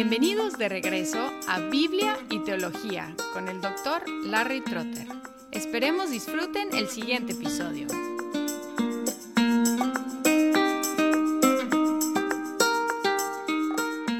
[0.00, 5.08] Bienvenidos de regreso a Biblia y Teología con el doctor Larry Trotter.
[5.50, 7.88] Esperemos disfruten el siguiente episodio.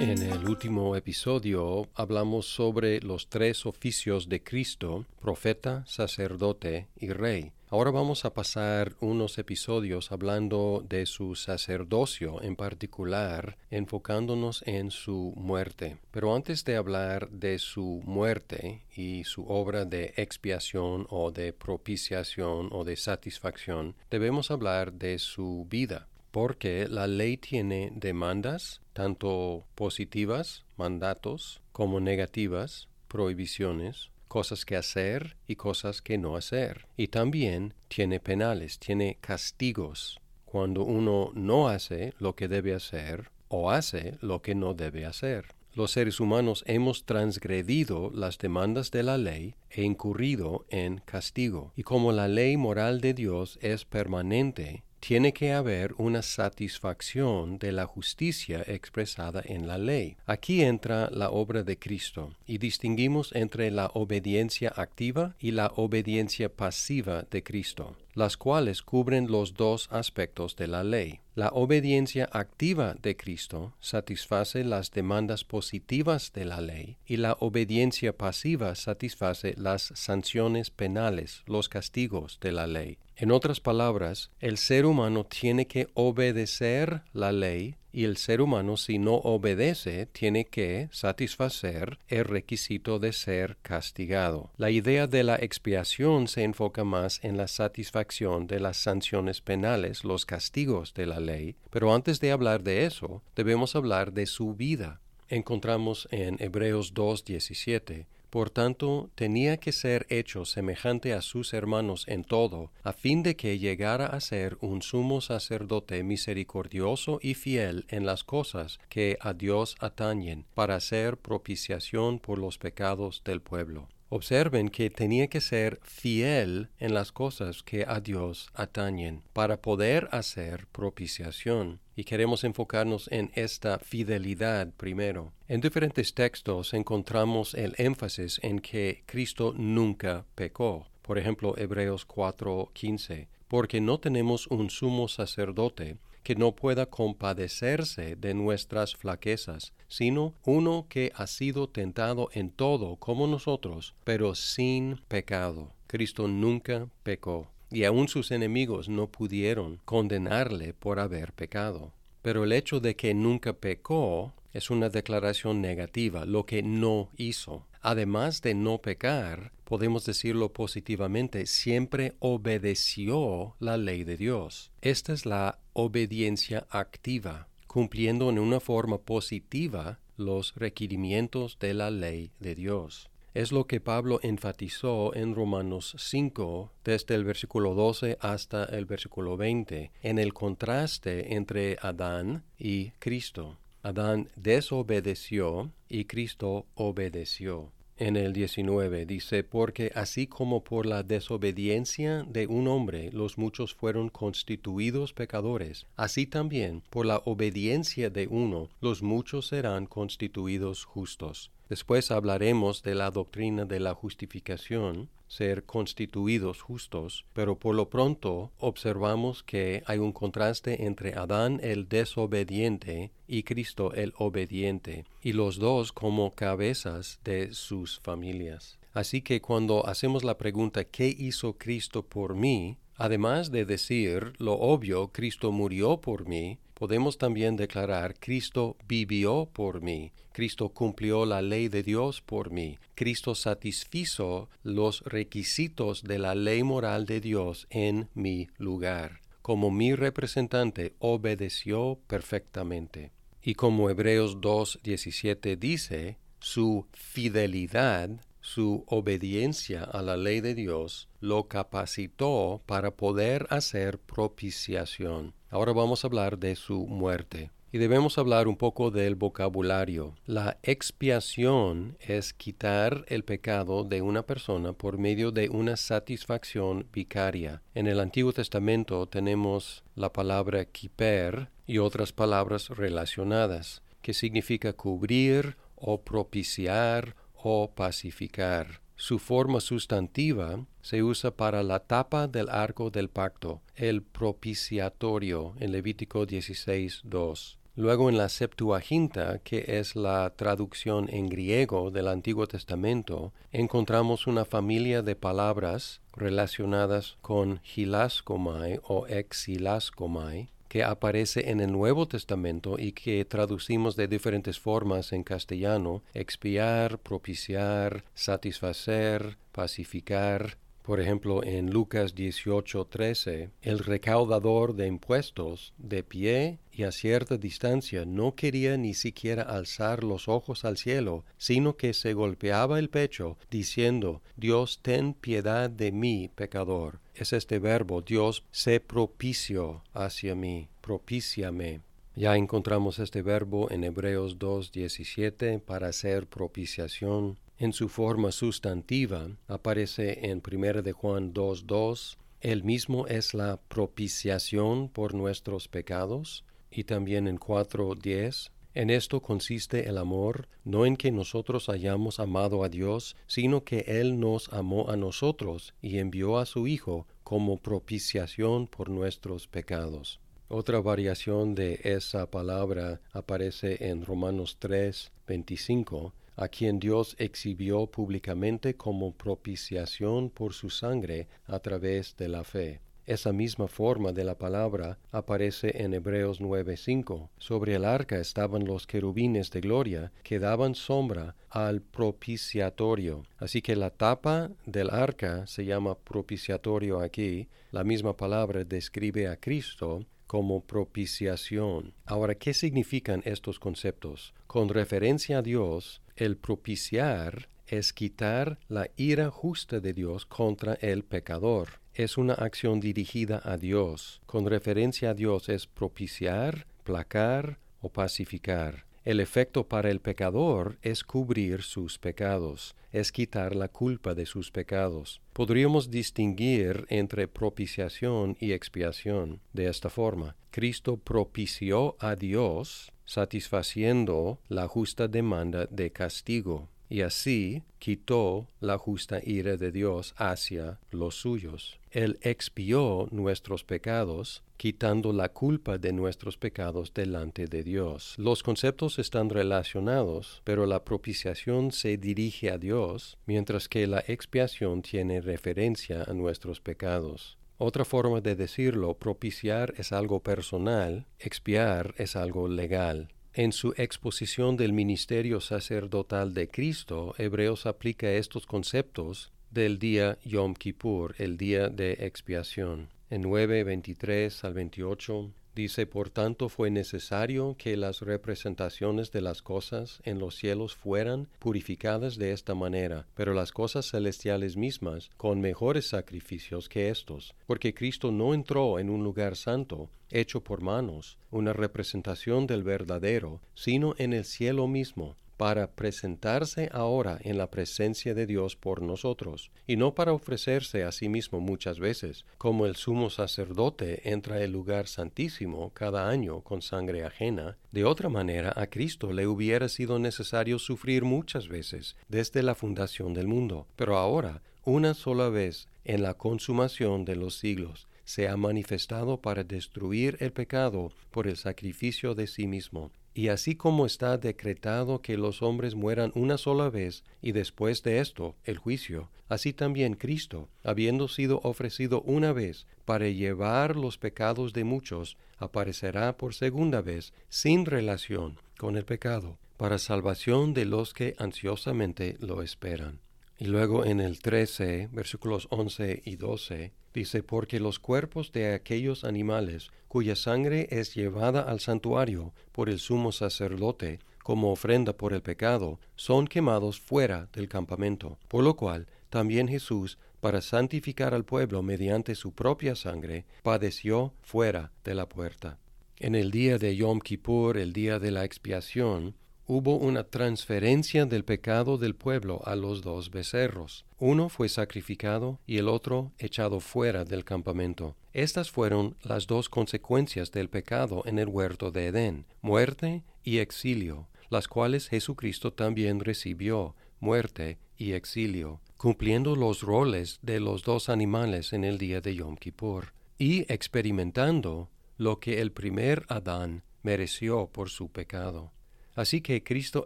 [0.00, 7.52] En el último episodio hablamos sobre los tres oficios de Cristo, profeta, sacerdote y rey.
[7.70, 15.34] Ahora vamos a pasar unos episodios hablando de su sacerdocio en particular, enfocándonos en su
[15.36, 15.98] muerte.
[16.10, 22.70] Pero antes de hablar de su muerte y su obra de expiación o de propiciación
[22.72, 30.64] o de satisfacción, debemos hablar de su vida porque la ley tiene demandas, tanto positivas,
[30.78, 36.86] mandatos, como negativas, prohibiciones, cosas que hacer y cosas que no hacer.
[36.96, 43.70] Y también tiene penales, tiene castigos cuando uno no hace lo que debe hacer o
[43.70, 45.46] hace lo que no debe hacer.
[45.74, 51.72] Los seres humanos hemos transgredido las demandas de la ley e incurrido en castigo.
[51.76, 57.72] Y como la ley moral de Dios es permanente, tiene que haber una satisfacción de
[57.72, 60.16] la justicia expresada en la ley.
[60.26, 66.48] Aquí entra la obra de Cristo y distinguimos entre la obediencia activa y la obediencia
[66.48, 71.20] pasiva de Cristo las cuales cubren los dos aspectos de la ley.
[71.36, 78.12] La obediencia activa de Cristo satisface las demandas positivas de la ley y la obediencia
[78.12, 82.98] pasiva satisface las sanciones penales, los castigos de la ley.
[83.14, 88.76] En otras palabras, el ser humano tiene que obedecer la ley y el ser humano
[88.76, 94.50] si no obedece tiene que satisfacer el requisito de ser castigado.
[94.56, 100.04] La idea de la expiación se enfoca más en la satisfacción de las sanciones penales,
[100.04, 104.54] los castigos de la ley, pero antes de hablar de eso, debemos hablar de su
[104.54, 105.00] vida.
[105.28, 112.24] Encontramos en Hebreos 2.17 por tanto, tenía que ser hecho semejante a sus hermanos en
[112.24, 118.04] todo, a fin de que llegara a ser un sumo sacerdote misericordioso y fiel en
[118.04, 123.88] las cosas que a Dios atañen, para hacer propiciación por los pecados del pueblo.
[124.10, 130.08] Observen que tenía que ser fiel en las cosas que a Dios atañen para poder
[130.12, 131.80] hacer propiciación.
[131.94, 135.32] Y queremos enfocarnos en esta fidelidad primero.
[135.46, 140.86] En diferentes textos encontramos el énfasis en que Cristo nunca pecó.
[141.02, 148.34] Por ejemplo, Hebreos 4:15, porque no tenemos un sumo sacerdote que no pueda compadecerse de
[148.34, 155.72] nuestras flaquezas, sino uno que ha sido tentado en todo como nosotros, pero sin pecado.
[155.86, 161.92] Cristo nunca pecó, y aun sus enemigos no pudieron condenarle por haber pecado.
[162.22, 167.66] Pero el hecho de que nunca pecó es una declaración negativa, lo que no hizo.
[167.80, 174.72] Además de no pecar, podemos decirlo positivamente, siempre obedeció la ley de Dios.
[174.80, 182.30] Esta es la obediencia activa, cumpliendo en una forma positiva los requerimientos de la ley
[182.40, 183.10] de Dios.
[183.34, 189.36] Es lo que Pablo enfatizó en Romanos 5, desde el versículo 12 hasta el versículo
[189.36, 193.58] 20, en el contraste entre Adán y Cristo.
[193.82, 197.70] Adán desobedeció y Cristo obedeció.
[198.00, 203.74] En el 19 dice, porque así como por la desobediencia de un hombre los muchos
[203.74, 211.50] fueron constituidos pecadores, así también por la obediencia de uno los muchos serán constituidos justos.
[211.68, 218.52] Después hablaremos de la doctrina de la justificación, ser constituidos justos, pero por lo pronto
[218.58, 225.58] observamos que hay un contraste entre Adán el desobediente y Cristo el obediente, y los
[225.58, 228.78] dos como cabezas de sus familias.
[228.94, 232.78] Así que cuando hacemos la pregunta ¿qué hizo Cristo por mí?
[232.96, 239.82] Además de decir lo obvio, Cristo murió por mí, podemos también declarar Cristo vivió por
[239.82, 246.36] mí, Cristo cumplió la ley de Dios por mí, Cristo satisfizo los requisitos de la
[246.36, 249.22] ley moral de Dios en mi lugar.
[249.42, 253.10] Como mi representante obedeció perfectamente.
[253.42, 258.10] Y como Hebreos 2.17 dice, su fidelidad
[258.48, 265.34] su obediencia a la ley de Dios lo capacitó para poder hacer propiciación.
[265.50, 267.50] Ahora vamos a hablar de su muerte.
[267.70, 270.14] Y debemos hablar un poco del vocabulario.
[270.24, 277.60] La expiación es quitar el pecado de una persona por medio de una satisfacción vicaria.
[277.74, 285.58] En el Antiguo Testamento tenemos la palabra kiper y otras palabras relacionadas, que significa cubrir
[285.76, 288.80] o propiciar o pacificar.
[288.96, 295.70] Su forma sustantiva se usa para la tapa del arco del pacto, el propiciatorio en
[295.70, 297.58] Levítico 16.2.
[297.76, 304.44] Luego en la Septuaginta, que es la traducción en griego del Antiguo Testamento, encontramos una
[304.44, 312.92] familia de palabras relacionadas con hilaskomai o exilaskomai, que aparece en el Nuevo Testamento y
[312.92, 322.14] que traducimos de diferentes formas en castellano, expiar, propiciar, satisfacer, pacificar, por ejemplo, en Lucas
[322.14, 329.42] 18:13, el recaudador de impuestos, de pie y a cierta distancia, no quería ni siquiera
[329.42, 335.68] alzar los ojos al cielo, sino que se golpeaba el pecho, diciendo, Dios, ten piedad
[335.68, 337.00] de mí, pecador.
[337.14, 341.82] Es este verbo, Dios, sé propicio hacia mí, propíciame.
[342.16, 350.30] Ya encontramos este verbo en Hebreos 2.17 para hacer propiciación en su forma sustantiva aparece
[350.30, 352.16] en 1 de Juan 2.2.
[352.40, 358.50] Él mismo es la propiciación por nuestros pecados y también en 4.10.
[358.74, 363.80] En esto consiste el amor, no en que nosotros hayamos amado a Dios, sino que
[363.88, 370.20] Él nos amó a nosotros y envió a su Hijo como propiciación por nuestros pecados.
[370.46, 378.76] Otra variación de esa palabra aparece en Romanos 3, 25, a quien Dios exhibió públicamente
[378.76, 382.80] como propiciación por su sangre a través de la fe.
[383.06, 387.30] Esa misma forma de la palabra aparece en Hebreos 9:5.
[387.38, 393.24] Sobre el arca estaban los querubines de gloria que daban sombra al propiciatorio.
[393.38, 397.48] Así que la tapa del arca se llama propiciatorio aquí.
[397.72, 401.94] La misma palabra describe a Cristo como propiciación.
[402.04, 404.34] Ahora, ¿qué significan estos conceptos?
[404.46, 411.04] Con referencia a Dios, el propiciar es quitar la ira justa de Dios contra el
[411.04, 411.80] pecador.
[411.94, 414.20] Es una acción dirigida a Dios.
[414.26, 418.84] Con referencia a Dios es propiciar, placar o pacificar.
[419.04, 424.50] El efecto para el pecador es cubrir sus pecados, es quitar la culpa de sus
[424.50, 425.22] pecados.
[425.32, 430.36] Podríamos distinguir entre propiciación y expiación de esta forma.
[430.50, 439.20] Cristo propició a Dios satisfaciendo la justa demanda de castigo y así quitó la justa
[439.24, 441.78] ira de Dios hacia los suyos.
[441.90, 448.14] Él expió nuestros pecados, quitando la culpa de nuestros pecados delante de Dios.
[448.18, 454.82] Los conceptos están relacionados, pero la propiciación se dirige a Dios, mientras que la expiación
[454.82, 457.37] tiene referencia a nuestros pecados.
[457.60, 463.08] Otra forma de decirlo, propiciar es algo personal, expiar es algo legal.
[463.34, 470.54] En su exposición del ministerio sacerdotal de Cristo, Hebreos aplica estos conceptos del día Yom
[470.54, 472.90] Kippur, el día de expiación.
[473.10, 479.42] En 9, 23 al 28 Dice, por tanto fue necesario que las representaciones de las
[479.42, 485.40] cosas en los cielos fueran purificadas de esta manera, pero las cosas celestiales mismas con
[485.40, 491.18] mejores sacrificios que estos, porque Cristo no entró en un lugar santo, hecho por manos,
[491.32, 498.12] una representación del verdadero, sino en el cielo mismo, para presentarse ahora en la presencia
[498.12, 502.74] de Dios por nosotros, y no para ofrecerse a sí mismo muchas veces, como el
[502.74, 507.56] sumo sacerdote entra el lugar santísimo cada año con sangre ajena.
[507.70, 513.14] De otra manera, a Cristo le hubiera sido necesario sufrir muchas veces desde la fundación
[513.14, 518.38] del mundo, pero ahora, una sola vez, en la consumación de los siglos, se ha
[518.38, 524.16] manifestado para destruir el pecado por el sacrificio de sí mismo y así como está
[524.16, 529.52] decretado que los hombres mueran una sola vez y después de esto el juicio, así
[529.52, 536.32] también Cristo, habiendo sido ofrecido una vez para llevar los pecados de muchos, aparecerá por
[536.32, 543.00] segunda vez sin relación con el pecado, para salvación de los que ansiosamente lo esperan.
[543.38, 549.04] Y luego en el 13, versículos 11 y 12, dice, porque los cuerpos de aquellos
[549.04, 555.22] animales cuya sangre es llevada al santuario por el sumo sacerdote como ofrenda por el
[555.22, 561.62] pecado, son quemados fuera del campamento, por lo cual también Jesús, para santificar al pueblo
[561.62, 565.58] mediante su propia sangre, padeció fuera de la puerta.
[565.96, 569.14] En el día de Yom Kippur, el día de la expiación,
[569.48, 573.86] hubo una transferencia del pecado del pueblo a los dos becerros.
[573.98, 577.96] Uno fue sacrificado y el otro echado fuera del campamento.
[578.12, 584.06] Estas fueron las dos consecuencias del pecado en el huerto de Edén, muerte y exilio.
[584.30, 591.54] las cuales Jesucristo también recibió, muerte y exilio, cumpliendo los roles de los dos animales
[591.54, 597.70] en el día de Yom Kippur, y experimentando lo que el primer Adán mereció por
[597.70, 598.52] su pecado.
[598.98, 599.84] Así que Cristo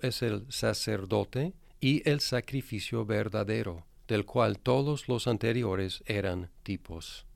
[0.01, 7.27] es el sacerdote y el sacrificio verdadero, del cual todos los anteriores eran tipos.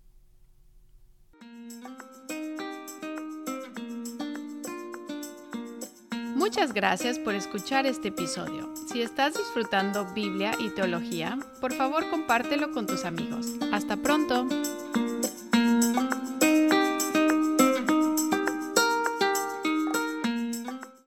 [6.34, 8.72] Muchas gracias por escuchar este episodio.
[8.90, 13.48] Si estás disfrutando Biblia y teología, por favor compártelo con tus amigos.
[13.70, 14.48] Hasta pronto.